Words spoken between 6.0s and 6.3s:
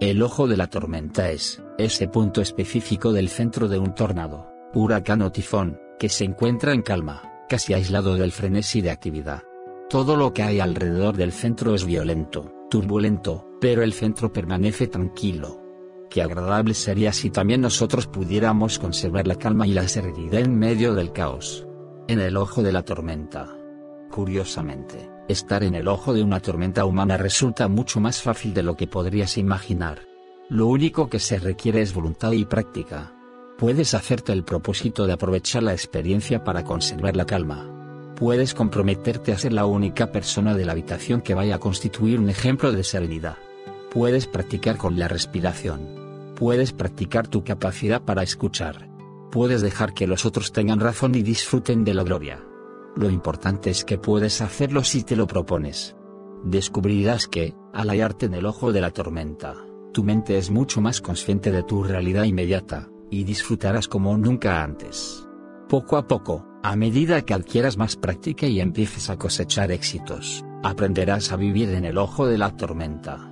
se